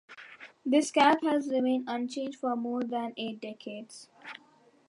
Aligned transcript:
This 0.65 0.89
cap 0.89 1.21
has 1.21 1.51
remained 1.51 1.87
unchanged 1.87 2.39
for 2.39 2.55
more 2.55 2.81
than 2.83 3.13
eight 3.17 3.39
decades. 3.39 4.09